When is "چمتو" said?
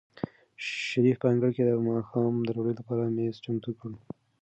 3.43-3.71